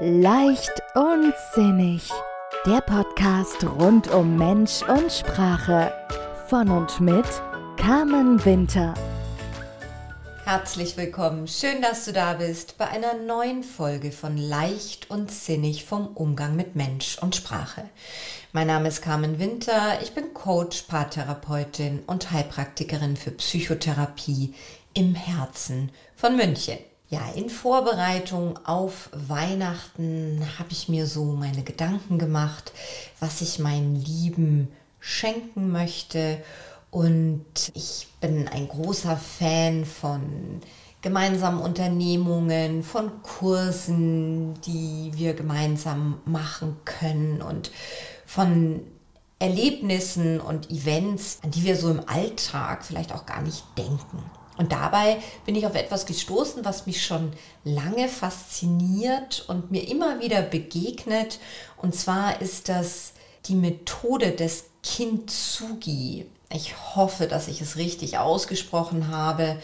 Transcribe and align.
Leicht 0.00 0.72
und 0.94 1.32
sinnig. 1.54 2.10
Der 2.66 2.80
Podcast 2.80 3.64
rund 3.64 4.08
um 4.12 4.36
Mensch 4.36 4.82
und 4.82 5.12
Sprache. 5.12 5.92
Von 6.48 6.68
und 6.68 7.00
mit 7.00 7.26
Carmen 7.76 8.44
Winter. 8.44 8.94
Herzlich 10.44 10.96
willkommen. 10.96 11.46
Schön, 11.46 11.80
dass 11.80 12.06
du 12.06 12.12
da 12.12 12.34
bist 12.34 12.76
bei 12.76 12.88
einer 12.88 13.14
neuen 13.14 13.62
Folge 13.62 14.10
von 14.10 14.36
Leicht 14.36 15.10
und 15.10 15.30
Sinnig 15.30 15.84
vom 15.84 16.08
Umgang 16.08 16.56
mit 16.56 16.74
Mensch 16.74 17.18
und 17.20 17.36
Sprache. 17.36 17.88
Mein 18.52 18.66
Name 18.66 18.88
ist 18.88 19.02
Carmen 19.02 19.38
Winter. 19.38 20.00
Ich 20.02 20.12
bin 20.12 20.34
Coach, 20.34 20.82
Paartherapeutin 20.82 22.02
und 22.06 22.32
Heilpraktikerin 22.32 23.16
für 23.16 23.30
Psychotherapie 23.30 24.54
im 24.94 25.14
Herzen 25.14 25.92
von 26.16 26.36
München. 26.36 26.78
Ja, 27.10 27.22
in 27.34 27.48
Vorbereitung 27.48 28.58
auf 28.66 29.08
Weihnachten 29.12 30.46
habe 30.58 30.72
ich 30.72 30.90
mir 30.90 31.06
so 31.06 31.24
meine 31.24 31.62
Gedanken 31.62 32.18
gemacht, 32.18 32.72
was 33.18 33.40
ich 33.40 33.58
meinen 33.58 33.96
Lieben 33.96 34.68
schenken 35.00 35.70
möchte. 35.70 36.42
Und 36.90 37.46
ich 37.72 38.08
bin 38.20 38.46
ein 38.48 38.68
großer 38.68 39.16
Fan 39.16 39.86
von 39.86 40.60
gemeinsamen 41.00 41.60
Unternehmungen, 41.60 42.82
von 42.82 43.22
Kursen, 43.22 44.60
die 44.66 45.12
wir 45.14 45.32
gemeinsam 45.32 46.20
machen 46.26 46.76
können 46.84 47.40
und 47.40 47.70
von 48.26 48.82
Erlebnissen 49.38 50.40
und 50.40 50.70
Events, 50.70 51.38
an 51.42 51.52
die 51.52 51.64
wir 51.64 51.76
so 51.76 51.90
im 51.90 52.06
Alltag 52.06 52.84
vielleicht 52.84 53.14
auch 53.14 53.24
gar 53.24 53.40
nicht 53.40 53.64
denken. 53.78 54.22
Und 54.58 54.72
dabei 54.72 55.18
bin 55.46 55.54
ich 55.54 55.66
auf 55.66 55.76
etwas 55.76 56.04
gestoßen, 56.04 56.64
was 56.64 56.86
mich 56.86 57.06
schon 57.06 57.32
lange 57.64 58.08
fasziniert 58.08 59.44
und 59.48 59.70
mir 59.70 59.88
immer 59.88 60.20
wieder 60.20 60.42
begegnet. 60.42 61.38
Und 61.76 61.94
zwar 61.94 62.42
ist 62.42 62.68
das 62.68 63.12
die 63.46 63.54
Methode 63.54 64.32
des 64.32 64.64
Kintsugi. 64.82 66.26
Ich 66.52 66.74
hoffe, 66.96 67.28
dass 67.28 67.46
ich 67.48 67.60
es 67.60 67.76
richtig 67.76 68.18
ausgesprochen 68.18 69.08
habe. 69.08 69.58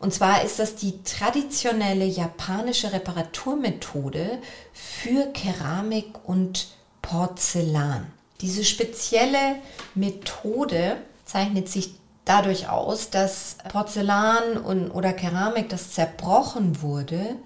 Und 0.00 0.12
zwar 0.12 0.42
ist 0.42 0.58
das 0.58 0.74
die 0.74 1.02
traditionelle 1.04 2.04
japanische 2.04 2.92
Reparaturmethode 2.92 4.38
für 4.72 5.26
Keramik 5.32 6.06
und 6.24 6.68
Porzellan. 7.00 8.12
Diese 8.40 8.64
spezielle 8.64 9.56
Methode 9.94 10.96
zeichnet 11.24 11.68
sich 11.68 11.94
dadurch 12.26 12.68
aus, 12.68 13.08
dass 13.08 13.56
Porzellan 13.70 14.58
und, 14.58 14.90
oder 14.90 15.14
Keramik, 15.14 15.70
das 15.70 15.92
zerbrochen 15.92 16.82
wurde, 16.82 17.36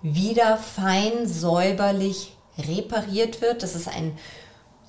wieder 0.00 0.56
fein 0.56 1.28
säuberlich 1.28 2.34
repariert 2.56 3.42
wird. 3.42 3.62
Das 3.62 3.74
ist 3.74 3.88
ein 3.88 4.16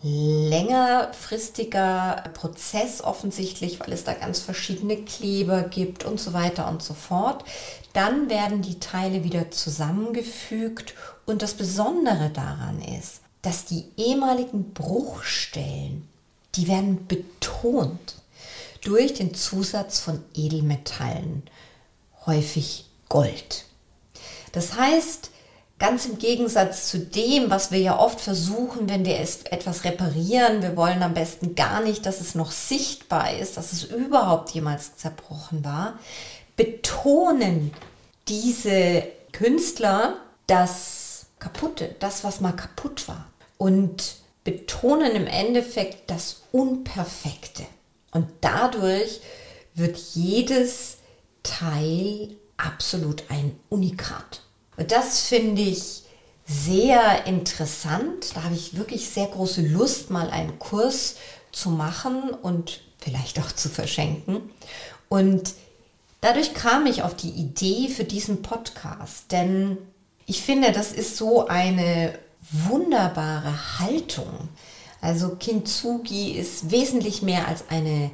längerfristiger 0.04 2.24
Prozess 2.34 3.04
offensichtlich, 3.04 3.80
weil 3.80 3.94
es 3.94 4.04
da 4.04 4.14
ganz 4.14 4.40
verschiedene 4.40 4.98
Kleber 4.98 5.62
gibt 5.64 6.06
und 6.06 6.20
so 6.20 6.34
weiter 6.34 6.68
und 6.68 6.82
so 6.82 6.94
fort. 6.94 7.46
Dann 7.94 8.30
werden 8.30 8.62
die 8.62 8.80
Teile 8.80 9.24
wieder 9.24 9.50
zusammengefügt 9.52 10.96
und 11.26 11.42
das 11.42 11.54
Besondere 11.56 12.30
daran 12.30 12.82
ist, 12.82 13.22
dass 13.42 13.66
die 13.66 13.86
ehemaligen 13.98 14.74
Bruchstellen, 14.74 16.08
die 16.56 16.68
werden 16.68 17.08
betont 17.08 18.21
durch 18.82 19.14
den 19.14 19.34
Zusatz 19.34 20.00
von 20.00 20.24
Edelmetallen, 20.34 21.44
häufig 22.26 22.86
Gold. 23.10 23.66
Das 24.52 24.76
heißt, 24.76 25.32
ganz 25.80 26.06
im 26.06 26.18
Gegensatz 26.18 26.90
zu 26.90 27.00
dem, 27.00 27.50
was 27.50 27.72
wir 27.72 27.80
ja 27.80 28.00
oft 28.00 28.22
versuchen, 28.22 28.90
wenn 28.90 29.06
wir 29.06 29.20
etwas 29.20 29.84
reparieren, 29.84 30.62
wir 30.62 30.76
wollen 30.78 31.02
am 31.04 31.14
besten 31.14 31.56
gar 31.56 31.82
nicht, 31.82 32.06
dass 32.06 32.22
es 32.22 32.36
noch 32.36 32.52
sichtbar 32.52 33.38
ist, 33.38 33.58
dass 33.58 33.74
es 33.74 33.84
überhaupt 33.84 34.52
jemals 34.52 34.96
zerbrochen 34.98 35.64
war, 35.66 35.98
betonen 36.56 37.74
diese 38.28 39.08
Künstler 39.32 40.18
das 40.48 41.26
Kaputte, 41.40 41.96
das, 42.00 42.24
was 42.24 42.42
mal 42.42 42.52
kaputt 42.52 43.08
war. 43.08 43.28
Und 43.58 44.16
betonen 44.44 45.12
im 45.12 45.28
Endeffekt 45.28 46.10
das 46.10 46.44
Unperfekte. 46.52 47.64
Und 48.12 48.28
dadurch 48.42 49.22
wird 49.74 49.98
jedes 50.14 50.98
Teil 51.44 52.36
absolut 52.58 53.24
ein 53.30 53.58
Unikat. 53.70 54.42
Und 54.78 54.92
das 54.92 55.22
finde 55.22 55.62
ich 55.62 56.04
sehr 56.46 57.26
interessant. 57.26 58.36
Da 58.36 58.44
habe 58.44 58.56
ich 58.56 58.78
wirklich 58.78 59.10
sehr 59.10 59.28
große 59.28 59.62
Lust, 59.62 60.10
mal 60.10 60.30
einen 60.30 60.60
Kurs 60.60 61.16
zu 61.52 61.70
machen 61.70 62.30
und 62.30 62.82
vielleicht 63.00 63.40
auch 63.40 63.52
zu 63.52 63.70
verschenken. 63.70 64.50
Und 65.10 65.54
dadurch 66.22 66.54
kam 66.54 66.86
ich 66.86 67.04
auf 67.04 67.16
die 67.16 67.30
Idee 67.30 67.90
für 67.90 68.04
diesen 68.04 68.42
Podcast, 68.42 69.32
denn 69.32 69.78
ich 70.26 70.42
finde, 70.42 70.72
das 70.72 70.92
ist 70.92 71.18
so 71.18 71.48
eine 71.48 72.18
wunderbare 72.52 73.80
Haltung, 73.80 74.50
also 75.02 75.36
Kintsugi 75.36 76.34
ist 76.34 76.72
wesentlich 76.72 77.24
mehr 77.24 77.48
als 77.48 77.66
eine 77.70 78.12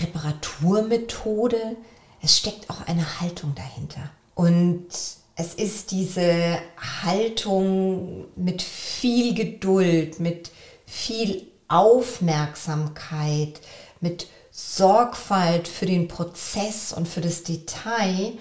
Reparaturmethode. 0.00 1.76
Es 2.22 2.36
steckt 2.36 2.68
auch 2.68 2.86
eine 2.86 3.20
Haltung 3.20 3.54
dahinter. 3.54 4.10
Und 4.34 4.86
es 5.34 5.54
ist 5.54 5.90
diese 5.90 6.58
Haltung 7.02 8.26
mit 8.36 8.62
viel 8.62 9.34
Geduld, 9.34 10.20
mit 10.20 10.50
viel 10.86 11.46
Aufmerksamkeit, 11.68 13.60
mit 14.00 14.28
Sorgfalt 14.50 15.68
für 15.68 15.86
den 15.86 16.08
Prozess 16.08 16.92
und 16.92 17.08
für 17.08 17.20
das 17.20 17.42
Detail, 17.42 18.32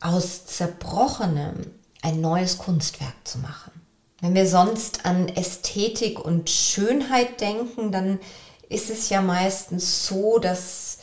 aus 0.00 0.46
Zerbrochenem 0.46 1.70
ein 2.02 2.20
neues 2.20 2.58
Kunstwerk 2.58 3.14
zu 3.24 3.38
machen. 3.38 3.81
Wenn 4.22 4.36
wir 4.36 4.46
sonst 4.46 5.04
an 5.04 5.28
Ästhetik 5.28 6.24
und 6.24 6.48
Schönheit 6.48 7.40
denken, 7.40 7.90
dann 7.90 8.20
ist 8.68 8.88
es 8.88 9.08
ja 9.08 9.20
meistens 9.20 10.06
so, 10.06 10.38
dass 10.38 10.98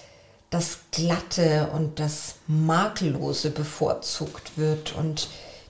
das 0.49 0.79
Glatte 0.91 1.69
und 1.75 1.99
das 1.99 2.35
Makellose 2.47 3.51
bevorzugt 3.51 4.57
wird 4.57 4.95
und 4.95 5.27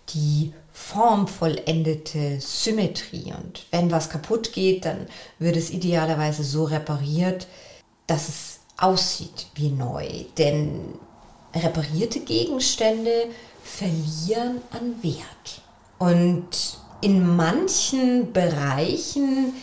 die 0.09 0.53
formvollendete 0.73 2.39
Symmetrie. 2.39 3.33
Und 3.33 3.65
wenn 3.71 3.89
was 3.89 4.11
kaputt 4.11 4.53
geht, 4.53 4.85
dann 4.85 5.07
wird 5.39 5.57
es 5.57 5.71
idealerweise 5.71 6.43
so 6.43 6.65
repariert, 6.65 7.47
dass 8.05 8.29
es 8.29 8.59
aussieht 8.77 9.47
wie 9.55 9.69
neu. 9.69 10.07
Denn 10.37 10.93
reparierte 11.55 12.19
Gegenstände 12.19 13.25
verlieren 13.63 14.61
an 14.69 15.01
Wert. 15.01 15.61
Und 15.97 16.77
in 17.01 17.35
manchen 17.35 18.33
Bereichen, 18.33 19.53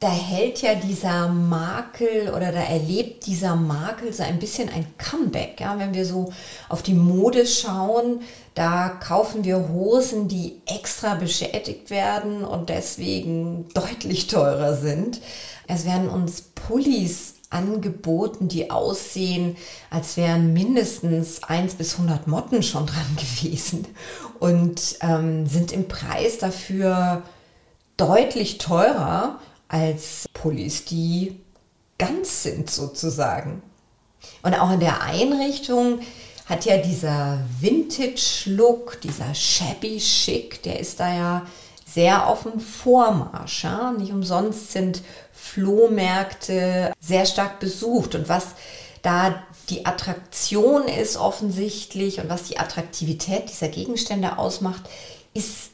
da 0.00 0.10
hält 0.10 0.62
ja 0.62 0.74
dieser 0.74 1.28
Makel 1.28 2.30
oder 2.30 2.50
da 2.50 2.60
erlebt 2.60 3.24
dieser 3.26 3.54
Makel 3.54 4.12
so 4.12 4.24
ein 4.24 4.40
bisschen 4.40 4.68
ein 4.68 4.84
Comeback. 4.98 5.60
Ja? 5.60 5.78
Wenn 5.78 5.94
wir 5.94 6.04
so 6.04 6.32
auf 6.68 6.82
die 6.82 6.94
Mode 6.94 7.46
schauen, 7.46 8.20
da 8.54 8.88
kaufen 8.88 9.44
wir 9.44 9.68
Hosen, 9.68 10.26
die 10.26 10.60
extra 10.66 11.14
beschädigt 11.14 11.90
werden 11.90 12.42
und 12.44 12.68
deswegen 12.68 13.68
deutlich 13.74 14.26
teurer 14.26 14.76
sind. 14.76 15.20
Es 15.68 15.84
werden 15.84 16.08
uns 16.08 16.42
Pullis 16.42 17.34
angeboten, 17.50 18.48
die 18.48 18.72
aussehen, 18.72 19.56
als 19.88 20.16
wären 20.16 20.52
mindestens 20.52 21.44
1 21.44 21.74
bis 21.74 21.94
100 21.94 22.26
Motten 22.26 22.64
schon 22.64 22.86
dran 22.86 23.16
gewesen 23.16 23.86
und 24.42 24.96
ähm, 25.02 25.46
sind 25.46 25.70
im 25.70 25.86
Preis 25.86 26.38
dafür 26.38 27.22
deutlich 27.96 28.58
teurer 28.58 29.38
als 29.68 30.28
Pullis, 30.34 30.84
die 30.84 31.38
ganz 31.96 32.42
sind 32.42 32.68
sozusagen. 32.68 33.62
Und 34.42 34.54
auch 34.54 34.72
in 34.72 34.80
der 34.80 35.00
Einrichtung 35.00 36.00
hat 36.46 36.64
ja 36.64 36.76
dieser 36.78 37.38
Vintage-Look, 37.60 39.00
dieser 39.02 39.32
shabby 39.32 39.98
Chic, 39.98 40.60
der 40.64 40.80
ist 40.80 40.98
da 40.98 41.14
ja 41.14 41.46
sehr 41.86 42.26
auf 42.26 42.42
dem 42.42 42.58
Vormarsch. 42.58 43.62
Ja? 43.62 43.92
Nicht 43.92 44.10
umsonst 44.10 44.72
sind 44.72 45.02
Flohmärkte 45.32 46.92
sehr 46.98 47.26
stark 47.26 47.60
besucht. 47.60 48.16
Und 48.16 48.28
was 48.28 48.46
da 49.02 49.44
die 49.68 49.86
Attraktion 49.86 50.88
ist 50.88 51.16
offensichtlich 51.16 52.20
und 52.20 52.28
was 52.28 52.44
die 52.44 52.58
Attraktivität 52.58 53.48
dieser 53.48 53.68
Gegenstände 53.68 54.38
ausmacht, 54.38 54.82
ist, 55.34 55.70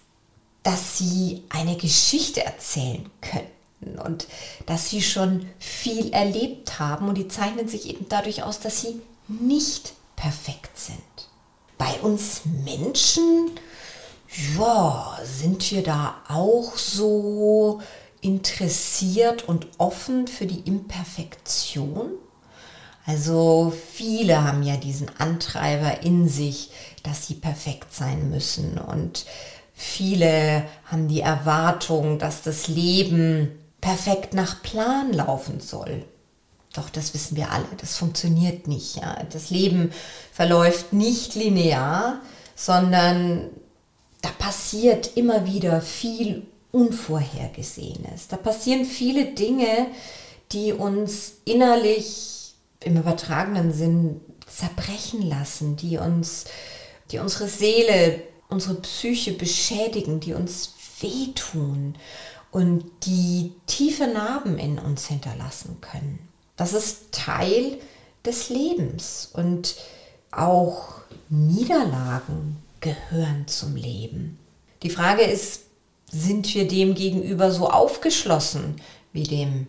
dass 0.62 0.98
sie 0.98 1.42
eine 1.48 1.76
Geschichte 1.76 2.44
erzählen 2.44 3.08
könnten 3.20 3.98
und 3.98 4.26
dass 4.66 4.90
sie 4.90 5.02
schon 5.02 5.48
viel 5.58 6.12
erlebt 6.12 6.78
haben 6.78 7.08
und 7.08 7.16
die 7.16 7.28
zeichnen 7.28 7.68
sich 7.68 7.88
eben 7.88 8.06
dadurch 8.08 8.42
aus, 8.42 8.60
dass 8.60 8.80
sie 8.80 9.00
nicht 9.28 9.92
perfekt 10.16 10.78
sind. 10.78 10.98
Bei 11.78 11.92
uns 12.00 12.42
Menschen 12.64 13.52
ja, 14.58 15.18
sind 15.24 15.70
wir 15.70 15.82
da 15.82 16.16
auch 16.28 16.76
so 16.76 17.80
interessiert 18.20 19.48
und 19.48 19.66
offen 19.78 20.26
für 20.26 20.46
die 20.46 20.60
Imperfektion? 20.60 22.10
Also 23.08 23.72
viele 23.94 24.44
haben 24.44 24.62
ja 24.62 24.76
diesen 24.76 25.08
Antreiber 25.16 26.02
in 26.02 26.28
sich, 26.28 26.72
dass 27.02 27.26
sie 27.26 27.36
perfekt 27.36 27.94
sein 27.94 28.28
müssen 28.28 28.76
und 28.76 29.24
viele 29.72 30.64
haben 30.84 31.08
die 31.08 31.22
Erwartung, 31.22 32.18
dass 32.18 32.42
das 32.42 32.68
Leben 32.68 33.58
perfekt 33.80 34.34
nach 34.34 34.62
Plan 34.62 35.10
laufen 35.14 35.58
soll. 35.60 36.04
Doch 36.74 36.90
das 36.90 37.14
wissen 37.14 37.34
wir 37.34 37.50
alle, 37.50 37.64
das 37.80 37.96
funktioniert 37.96 38.68
nicht. 38.68 38.96
Ja. 38.96 39.22
Das 39.32 39.48
Leben 39.48 39.90
verläuft 40.30 40.92
nicht 40.92 41.34
linear, 41.34 42.20
sondern 42.56 43.48
da 44.20 44.28
passiert 44.38 45.16
immer 45.16 45.46
wieder 45.46 45.80
viel 45.80 46.46
Unvorhergesehenes. 46.72 48.28
Da 48.28 48.36
passieren 48.36 48.84
viele 48.84 49.32
Dinge, 49.32 49.86
die 50.52 50.74
uns 50.74 51.36
innerlich 51.46 52.37
im 52.84 52.96
übertragenen 52.96 53.72
Sinn 53.72 54.20
zerbrechen 54.46 55.22
lassen, 55.22 55.76
die 55.76 55.98
uns, 55.98 56.46
die 57.10 57.18
unsere 57.18 57.48
Seele, 57.48 58.22
unsere 58.48 58.74
Psyche 58.76 59.32
beschädigen, 59.32 60.20
die 60.20 60.34
uns 60.34 60.74
wehtun 61.00 61.96
und 62.50 62.84
die 63.04 63.52
tiefe 63.66 64.06
Narben 64.06 64.58
in 64.58 64.78
uns 64.78 65.06
hinterlassen 65.06 65.78
können. 65.80 66.18
Das 66.56 66.72
ist 66.72 67.12
Teil 67.12 67.78
des 68.24 68.48
Lebens 68.48 69.30
und 69.32 69.76
auch 70.30 70.94
Niederlagen 71.28 72.56
gehören 72.80 73.46
zum 73.46 73.76
Leben. 73.76 74.38
Die 74.82 74.90
Frage 74.90 75.22
ist, 75.22 75.62
sind 76.10 76.54
wir 76.54 76.66
dem 76.66 76.94
gegenüber 76.94 77.50
so 77.50 77.68
aufgeschlossen 77.68 78.80
wie 79.12 79.24
dem 79.24 79.66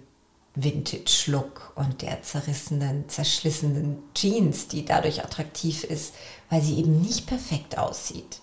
Vintage-Look 0.55 1.73
und 1.75 2.01
der 2.01 2.21
zerrissenen, 2.23 3.07
zerschlissenen 3.07 4.03
Jeans, 4.13 4.67
die 4.67 4.85
dadurch 4.85 5.23
attraktiv 5.23 5.83
ist, 5.83 6.13
weil 6.49 6.61
sie 6.61 6.79
eben 6.79 7.01
nicht 7.01 7.27
perfekt 7.27 7.77
aussieht. 7.77 8.41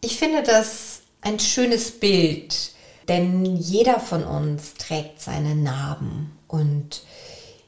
Ich 0.00 0.18
finde 0.18 0.42
das 0.42 1.02
ein 1.20 1.38
schönes 1.38 1.90
Bild, 1.92 2.72
denn 3.08 3.56
jeder 3.56 4.00
von 4.00 4.24
uns 4.24 4.74
trägt 4.74 5.20
seine 5.20 5.54
Narben 5.54 6.36
und 6.48 7.02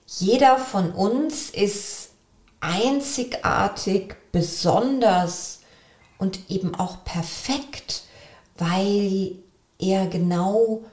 jeder 0.06 0.58
von 0.58 0.92
uns 0.92 1.50
ist 1.50 2.10
einzigartig, 2.60 4.14
besonders 4.32 5.60
und 6.18 6.50
eben 6.50 6.74
auch 6.74 7.04
perfekt, 7.04 8.04
weil 8.56 9.36
er 9.78 10.06
genau 10.06 10.84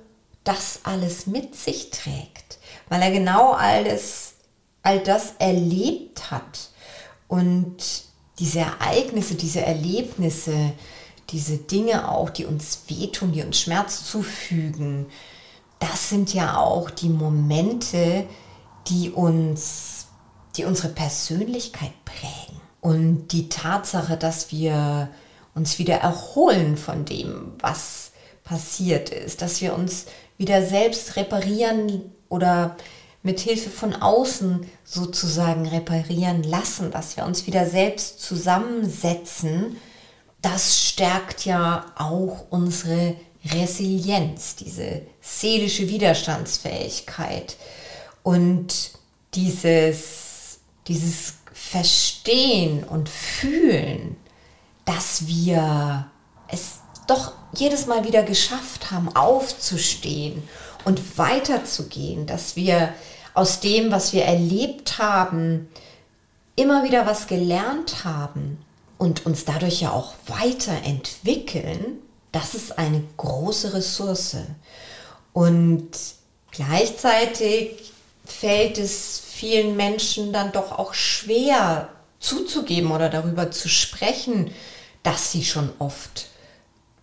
das 0.44 0.82
alles 0.84 1.28
mit 1.28 1.56
sich 1.56 1.90
trägt, 1.90 2.43
weil 2.90 3.02
er 3.02 3.12
genau 3.12 3.52
alles, 3.52 4.36
all 4.82 5.00
das 5.00 5.34
erlebt 5.40 6.32
hat 6.32 6.70
und 7.28 7.78
diese 8.40 8.60
Ereignisse, 8.60 9.36
diese 9.36 9.62
Erlebnisse, 9.62 10.74
diese 11.30 11.58
Dinge 11.58 12.10
auch, 12.10 12.30
die 12.30 12.46
uns 12.46 12.84
wehtun, 12.88 13.32
die 13.32 13.44
uns 13.44 13.60
Schmerz 13.60 14.06
zufügen, 14.06 15.08
das 15.80 16.10
sind 16.10 16.34
ja 16.34 16.58
auch 16.58 16.90
die 16.90 17.10
Momente, 17.10 18.26
die 18.88 19.12
uns, 19.12 20.08
die 20.56 20.66
unsere 20.66 20.90
Persönlichkeit 20.90 21.92
prägen. 22.06 22.62
Und 22.80 23.30
die 23.30 23.50
Tatsache, 23.50 24.18
dass 24.18 24.52
wir 24.52 25.10
uns 25.56 25.80
wieder 25.80 25.96
erholen 25.96 26.78
von 26.78 27.06
dem, 27.06 27.54
was 27.60 28.12
passiert 28.44 29.10
ist, 29.10 29.42
dass 29.42 29.62
wir 29.62 29.74
uns 29.74 30.06
wieder 30.38 30.66
selbst 30.66 31.16
reparieren 31.16 32.12
oder 32.34 32.76
mit 33.22 33.40
Hilfe 33.40 33.70
von 33.70 33.94
außen 33.94 34.68
sozusagen 34.84 35.68
reparieren 35.68 36.42
lassen, 36.42 36.90
dass 36.90 37.16
wir 37.16 37.26
uns 37.26 37.46
wieder 37.46 37.68
selbst 37.68 38.22
zusammensetzen, 38.22 39.78
das 40.42 40.82
stärkt 40.82 41.46
ja 41.46 41.86
auch 41.96 42.46
unsere 42.50 43.16
Resilienz, 43.46 44.56
diese 44.56 45.04
seelische 45.22 45.88
Widerstandsfähigkeit 45.90 47.56
und 48.24 48.92
dieses, 49.36 50.58
dieses 50.88 51.36
Verstehen 51.54 52.84
und 52.84 53.10
Fühlen, 53.10 54.18
dass 54.86 55.28
wir 55.28 56.08
es 56.48 56.80
doch 57.08 57.34
jedes 57.54 57.86
Mal 57.86 58.06
wieder 58.06 58.24
geschafft 58.24 58.92
haben, 58.92 59.16
aufzustehen 59.16 60.42
und 60.86 61.18
weiterzugehen, 61.18 62.26
dass 62.26 62.56
wir 62.56 62.94
aus 63.34 63.60
dem, 63.60 63.92
was 63.92 64.14
wir 64.14 64.26
erlebt 64.26 64.98
haben, 64.98 65.70
immer 66.56 66.84
wieder 66.84 67.06
was 67.06 67.28
gelernt 67.28 68.04
haben 68.04 68.64
und 68.98 69.26
uns 69.26 69.46
dadurch 69.46 69.82
ja 69.82 69.92
auch 69.92 70.14
weiterentwickeln, 70.28 72.00
das 72.32 72.56
ist 72.56 72.78
eine 72.78 73.04
große 73.18 73.74
Ressource. 73.74 74.38
Und 75.34 75.90
gleichzeitig 76.52 77.92
fällt 78.26 78.78
es 78.78 79.20
vielen 79.20 79.76
Menschen 79.76 80.32
dann 80.32 80.52
doch 80.52 80.72
auch 80.72 80.94
schwer 80.94 81.90
zuzugeben 82.20 82.92
oder 82.92 83.10
darüber 83.10 83.52
zu 83.52 83.68
sprechen, 83.68 84.52
dass 85.02 85.32
sie 85.32 85.44
schon 85.44 85.70
oft 85.80 86.28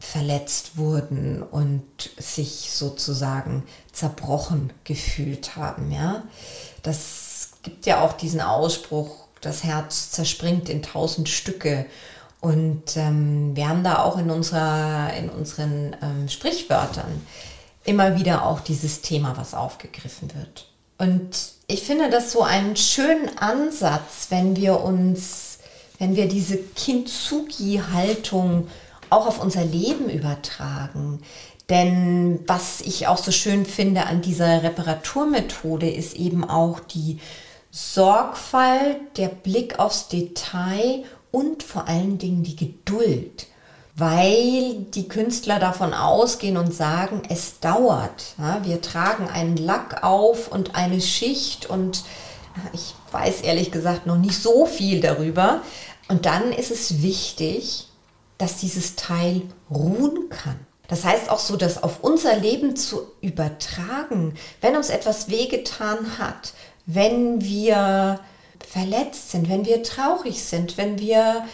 verletzt 0.00 0.78
wurden 0.78 1.42
und 1.42 1.84
sich 2.16 2.70
sozusagen 2.72 3.64
zerbrochen 3.92 4.72
gefühlt 4.82 5.56
haben. 5.56 5.92
Ja? 5.92 6.22
Das 6.82 7.50
gibt 7.62 7.84
ja 7.84 8.00
auch 8.00 8.14
diesen 8.14 8.40
Ausspruch, 8.40 9.26
das 9.42 9.62
Herz 9.62 10.10
zerspringt 10.10 10.70
in 10.70 10.82
tausend 10.82 11.28
Stücke. 11.28 11.84
Und 12.40 12.96
ähm, 12.96 13.54
wir 13.54 13.68
haben 13.68 13.84
da 13.84 14.02
auch 14.02 14.16
in, 14.16 14.30
unserer, 14.30 15.12
in 15.14 15.28
unseren 15.28 15.94
ähm, 16.02 16.28
Sprichwörtern 16.28 17.26
immer 17.84 18.18
wieder 18.18 18.46
auch 18.46 18.60
dieses 18.60 19.02
Thema, 19.02 19.36
was 19.36 19.52
aufgegriffen 19.52 20.32
wird. 20.34 20.66
Und 20.96 21.52
ich 21.66 21.82
finde 21.82 22.08
das 22.08 22.32
so 22.32 22.42
einen 22.42 22.76
schönen 22.76 23.36
Ansatz, 23.38 24.28
wenn 24.30 24.56
wir 24.56 24.80
uns, 24.80 25.58
wenn 25.98 26.16
wir 26.16 26.26
diese 26.26 26.56
Kintsugi-Haltung 26.56 28.68
auch 29.10 29.26
auf 29.26 29.42
unser 29.42 29.64
Leben 29.64 30.08
übertragen. 30.08 31.20
Denn 31.68 32.40
was 32.46 32.80
ich 32.80 33.06
auch 33.06 33.18
so 33.18 33.30
schön 33.30 33.64
finde 33.64 34.06
an 34.06 34.22
dieser 34.22 34.62
Reparaturmethode 34.62 35.88
ist 35.88 36.14
eben 36.16 36.48
auch 36.48 36.80
die 36.80 37.20
Sorgfalt, 37.70 38.96
der 39.16 39.28
Blick 39.28 39.78
aufs 39.78 40.08
Detail 40.08 41.04
und 41.30 41.62
vor 41.62 41.86
allen 41.86 42.18
Dingen 42.18 42.42
die 42.42 42.56
Geduld, 42.56 43.46
weil 43.94 44.86
die 44.94 45.06
Künstler 45.06 45.60
davon 45.60 45.94
ausgehen 45.94 46.56
und 46.56 46.74
sagen, 46.74 47.22
es 47.28 47.60
dauert. 47.60 48.34
Wir 48.64 48.80
tragen 48.82 49.28
einen 49.28 49.56
Lack 49.56 50.02
auf 50.02 50.48
und 50.48 50.74
eine 50.74 51.00
Schicht 51.00 51.66
und 51.66 52.02
ich 52.72 52.94
weiß 53.12 53.42
ehrlich 53.42 53.70
gesagt 53.70 54.06
noch 54.06 54.18
nicht 54.18 54.42
so 54.42 54.66
viel 54.66 55.00
darüber. 55.00 55.62
Und 56.08 56.26
dann 56.26 56.52
ist 56.52 56.72
es 56.72 57.02
wichtig, 57.02 57.86
dass 58.40 58.56
dieses 58.56 58.96
Teil 58.96 59.42
ruhen 59.70 60.30
kann. 60.30 60.58
Das 60.88 61.04
heißt 61.04 61.30
auch 61.30 61.38
so, 61.38 61.56
dass 61.56 61.82
auf 61.82 62.02
unser 62.02 62.36
Leben 62.36 62.74
zu 62.74 63.02
übertragen, 63.20 64.34
wenn 64.60 64.76
uns 64.76 64.88
etwas 64.88 65.28
wehgetan 65.28 66.18
hat, 66.18 66.54
wenn 66.86 67.42
wir 67.42 68.18
verletzt 68.66 69.30
sind, 69.30 69.48
wenn 69.48 69.66
wir 69.66 69.82
traurig 69.82 70.42
sind, 70.42 70.78
wenn 70.78 70.98
wir 70.98 71.44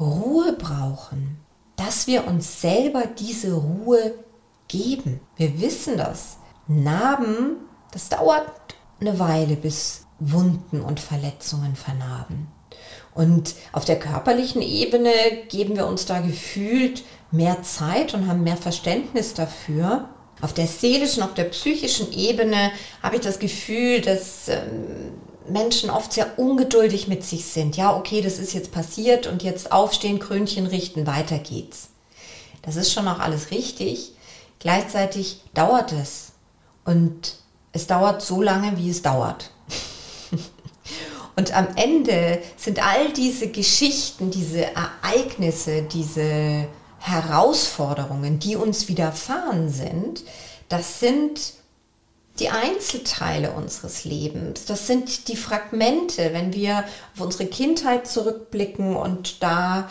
Ruhe 0.00 0.54
brauchen, 0.54 1.38
dass 1.76 2.06
wir 2.06 2.26
uns 2.26 2.60
selber 2.60 3.04
diese 3.06 3.52
Ruhe 3.52 4.14
geben. 4.68 5.20
Wir 5.36 5.60
wissen 5.60 5.98
das. 5.98 6.38
Narben, 6.66 7.56
das 7.92 8.08
dauert 8.08 8.50
eine 9.00 9.18
Weile, 9.18 9.56
bis 9.56 10.06
Wunden 10.18 10.80
und 10.80 10.98
Verletzungen 10.98 11.76
vernarben. 11.76 12.48
Und 13.14 13.54
auf 13.72 13.84
der 13.84 13.98
körperlichen 13.98 14.62
Ebene 14.62 15.10
geben 15.48 15.76
wir 15.76 15.86
uns 15.86 16.06
da 16.06 16.20
gefühlt 16.20 17.02
mehr 17.30 17.62
Zeit 17.62 18.14
und 18.14 18.28
haben 18.28 18.42
mehr 18.42 18.56
Verständnis 18.56 19.34
dafür. 19.34 20.08
Auf 20.40 20.54
der 20.54 20.66
seelischen, 20.66 21.22
auf 21.22 21.34
der 21.34 21.44
psychischen 21.44 22.12
Ebene 22.12 22.70
habe 23.02 23.16
ich 23.16 23.22
das 23.22 23.38
Gefühl, 23.38 24.00
dass 24.00 24.48
ähm, 24.48 25.12
Menschen 25.48 25.90
oft 25.90 26.12
sehr 26.12 26.38
ungeduldig 26.38 27.08
mit 27.08 27.24
sich 27.24 27.44
sind. 27.44 27.76
Ja, 27.76 27.96
okay, 27.96 28.22
das 28.22 28.38
ist 28.38 28.54
jetzt 28.54 28.72
passiert 28.72 29.26
und 29.26 29.42
jetzt 29.42 29.72
aufstehen, 29.72 30.18
Krönchen 30.18 30.66
richten, 30.66 31.06
weiter 31.06 31.38
geht's. 31.38 31.88
Das 32.62 32.76
ist 32.76 32.92
schon 32.92 33.08
auch 33.08 33.18
alles 33.18 33.50
richtig. 33.50 34.12
Gleichzeitig 34.58 35.42
dauert 35.54 35.92
es. 35.92 36.32
Und 36.84 37.36
es 37.72 37.86
dauert 37.86 38.22
so 38.22 38.42
lange, 38.42 38.76
wie 38.76 38.90
es 38.90 39.02
dauert. 39.02 39.50
Und 41.40 41.56
am 41.56 41.68
Ende 41.74 42.42
sind 42.58 42.86
all 42.86 43.14
diese 43.14 43.48
Geschichten, 43.48 44.30
diese 44.30 44.66
Ereignisse, 44.74 45.80
diese 45.80 46.66
Herausforderungen, 46.98 48.38
die 48.38 48.56
uns 48.56 48.88
widerfahren 48.88 49.70
sind, 49.70 50.22
das 50.68 51.00
sind 51.00 51.54
die 52.40 52.50
Einzelteile 52.50 53.52
unseres 53.52 54.04
Lebens. 54.04 54.66
Das 54.66 54.86
sind 54.86 55.28
die 55.28 55.36
Fragmente, 55.36 56.34
wenn 56.34 56.52
wir 56.52 56.84
auf 57.14 57.22
unsere 57.22 57.46
Kindheit 57.46 58.06
zurückblicken 58.06 58.94
und 58.94 59.42
da 59.42 59.88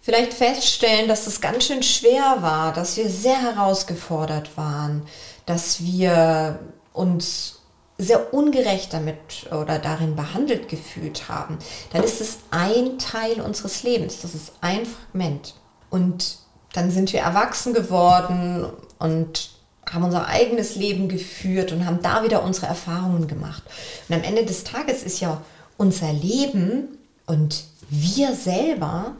vielleicht 0.00 0.34
feststellen, 0.34 1.08
dass 1.08 1.26
es 1.26 1.40
ganz 1.40 1.64
schön 1.64 1.82
schwer 1.82 2.36
war, 2.42 2.72
dass 2.72 2.96
wir 2.96 3.10
sehr 3.10 3.42
herausgefordert 3.42 4.56
waren, 4.56 5.02
dass 5.46 5.82
wir 5.82 6.60
uns 6.92 7.55
sehr 7.98 8.34
ungerecht 8.34 8.92
damit 8.92 9.46
oder 9.50 9.78
darin 9.78 10.16
behandelt 10.16 10.68
gefühlt 10.68 11.28
haben, 11.28 11.58
dann 11.92 12.02
ist 12.02 12.20
es 12.20 12.38
ein 12.50 12.98
Teil 12.98 13.40
unseres 13.40 13.82
Lebens, 13.82 14.20
das 14.20 14.34
ist 14.34 14.52
ein 14.60 14.84
Fragment. 14.84 15.54
Und 15.88 16.38
dann 16.72 16.90
sind 16.90 17.12
wir 17.12 17.20
erwachsen 17.20 17.72
geworden 17.72 18.66
und 18.98 19.50
haben 19.90 20.04
unser 20.04 20.26
eigenes 20.26 20.74
Leben 20.74 21.08
geführt 21.08 21.72
und 21.72 21.86
haben 21.86 22.02
da 22.02 22.22
wieder 22.22 22.42
unsere 22.42 22.66
Erfahrungen 22.66 23.28
gemacht. 23.28 23.62
Und 24.08 24.16
am 24.16 24.22
Ende 24.24 24.44
des 24.44 24.64
Tages 24.64 25.02
ist 25.02 25.20
ja 25.20 25.40
unser 25.76 26.12
Leben 26.12 26.98
und 27.26 27.64
wir 27.88 28.34
selber, 28.34 29.16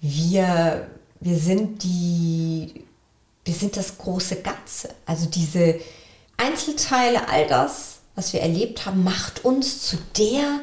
wir, 0.00 0.88
wir 1.20 1.36
sind 1.36 1.82
die, 1.82 2.84
wir 3.44 3.54
sind 3.54 3.76
das 3.76 3.98
große 3.98 4.36
Ganze. 4.36 4.90
Also 5.06 5.26
diese 5.26 5.80
Einzelteile, 6.36 7.28
all 7.28 7.46
das, 7.46 7.99
was 8.14 8.32
wir 8.32 8.40
erlebt 8.40 8.86
haben, 8.86 9.04
macht 9.04 9.44
uns 9.44 9.82
zu 9.82 9.96
der, 10.16 10.60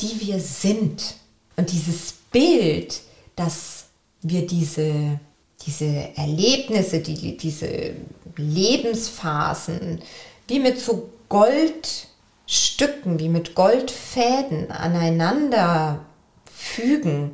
die 0.00 0.20
wir 0.20 0.40
sind. 0.40 1.14
Und 1.56 1.72
dieses 1.72 2.12
Bild, 2.30 3.00
dass 3.34 3.84
wir 4.22 4.46
diese 4.46 5.18
diese 5.66 6.16
Erlebnisse, 6.16 7.00
die, 7.00 7.36
diese 7.36 7.94
Lebensphasen, 8.36 10.00
wie 10.46 10.60
mit 10.60 10.80
so 10.80 11.10
Goldstücken, 11.28 13.18
wie 13.18 13.28
mit 13.28 13.54
Goldfäden 13.54 14.70
aneinander 14.70 16.04
fügen, 16.44 17.32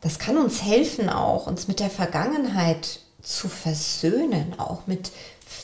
das 0.00 0.18
kann 0.18 0.38
uns 0.38 0.62
helfen, 0.62 1.08
auch 1.08 1.46
uns 1.46 1.68
mit 1.68 1.80
der 1.80 1.90
Vergangenheit 1.90 3.00
zu 3.22 3.48
versöhnen, 3.48 4.58
auch 4.58 4.86
mit 4.86 5.12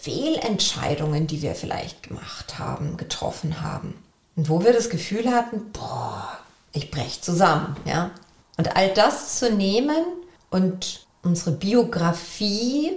Fehlentscheidungen, 0.00 1.26
die 1.26 1.42
wir 1.42 1.54
vielleicht 1.54 2.02
gemacht 2.02 2.58
haben, 2.58 2.96
getroffen 2.96 3.60
haben. 3.60 3.94
Und 4.36 4.48
wo 4.48 4.64
wir 4.64 4.72
das 4.72 4.88
Gefühl 4.88 5.30
hatten, 5.30 5.72
boah, 5.72 6.38
ich 6.72 6.90
breche 6.90 7.20
zusammen, 7.20 7.76
ja. 7.84 8.10
Und 8.56 8.76
all 8.76 8.92
das 8.94 9.38
zu 9.38 9.52
nehmen 9.52 10.04
und 10.50 11.06
unsere 11.22 11.52
Biografie, 11.52 12.92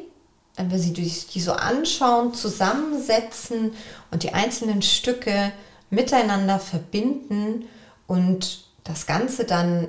wenn 0.56 0.72
wir 0.72 0.80
sie 0.80 0.94
die 0.94 1.42
so 1.42 1.54
anschauen, 1.54 2.34
zusammensetzen 2.34 3.74
und 4.12 4.24
die 4.24 4.34
einzelnen 4.34 4.82
Stücke 4.82 5.52
miteinander 5.90 6.60
verbinden 6.60 7.66
und 8.08 8.66
das 8.84 9.06
Ganze 9.06 9.46
dann 9.46 9.88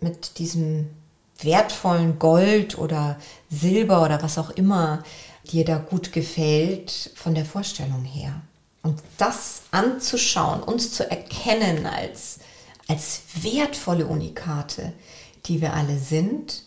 mit 0.00 0.38
diesem 0.38 0.90
wertvollen 1.40 2.18
Gold 2.18 2.78
oder 2.78 3.16
Silber 3.50 4.04
oder 4.04 4.22
was 4.22 4.38
auch 4.38 4.50
immer 4.50 5.02
dir 5.52 5.64
da 5.64 5.78
gut 5.78 6.12
gefällt 6.12 7.10
von 7.14 7.34
der 7.34 7.44
Vorstellung 7.44 8.04
her. 8.04 8.40
Und 8.82 9.02
das 9.18 9.62
anzuschauen, 9.70 10.62
uns 10.62 10.92
zu 10.92 11.10
erkennen 11.10 11.86
als, 11.86 12.38
als 12.86 13.22
wertvolle 13.42 14.06
Unikate, 14.06 14.92
die 15.46 15.60
wir 15.60 15.74
alle 15.74 15.98
sind 15.98 16.62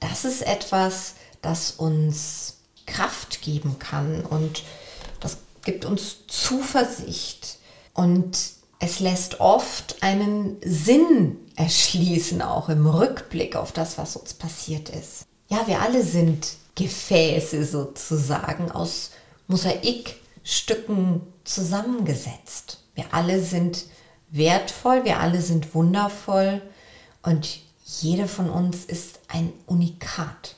das 0.00 0.24
ist 0.24 0.42
etwas, 0.42 1.14
das 1.42 1.72
uns 1.72 2.54
Kraft 2.86 3.42
geben 3.42 3.78
kann 3.78 4.24
und 4.24 4.62
das 5.20 5.38
gibt 5.62 5.84
uns 5.84 6.26
Zuversicht 6.28 7.58
und 7.94 8.36
es 8.78 9.00
lässt 9.00 9.40
oft 9.40 10.02
einen 10.02 10.56
Sinn 10.62 11.38
erschließen, 11.56 12.42
auch 12.42 12.68
im 12.68 12.86
Rückblick 12.86 13.56
auf 13.56 13.72
das, 13.72 13.96
was 13.96 14.16
uns 14.16 14.34
passiert 14.34 14.90
ist. 14.90 15.24
Ja, 15.48 15.66
wir 15.66 15.80
alle 15.80 16.04
sind 16.04 16.48
Gefäße 16.76 17.64
sozusagen 17.64 18.70
aus 18.70 19.10
Mosaikstücken 19.48 21.22
zusammengesetzt. 21.44 22.78
Wir 22.94 23.06
alle 23.12 23.42
sind 23.42 23.84
wertvoll, 24.30 25.04
wir 25.04 25.20
alle 25.20 25.40
sind 25.40 25.74
wundervoll 25.74 26.62
und 27.22 27.60
jeder 27.84 28.28
von 28.28 28.50
uns 28.50 28.84
ist 28.84 29.20
ein 29.28 29.52
Unikat 29.66 30.56